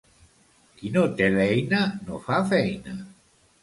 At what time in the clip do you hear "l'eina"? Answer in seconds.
1.37-1.85